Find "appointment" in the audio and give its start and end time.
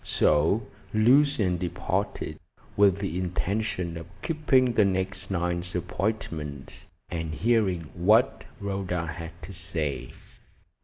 5.75-6.87